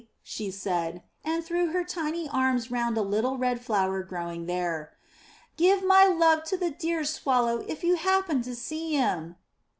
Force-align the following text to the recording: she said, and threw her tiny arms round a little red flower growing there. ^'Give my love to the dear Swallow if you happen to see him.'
she 0.23 0.49
said, 0.49 1.03
and 1.23 1.45
threw 1.45 1.67
her 1.67 1.83
tiny 1.83 2.27
arms 2.29 2.71
round 2.71 2.97
a 2.97 3.03
little 3.03 3.37
red 3.37 3.61
flower 3.63 4.01
growing 4.01 4.47
there. 4.47 4.93
^'Give 5.59 5.83
my 5.85 6.07
love 6.07 6.43
to 6.45 6.57
the 6.57 6.71
dear 6.71 7.03
Swallow 7.05 7.59
if 7.67 7.83
you 7.83 7.93
happen 7.97 8.41
to 8.41 8.55
see 8.55 8.95
him.' 8.95 9.35